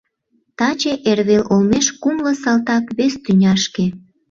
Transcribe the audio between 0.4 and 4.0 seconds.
Таче эрвел олмеш кумло салтак «вес тӱняшке»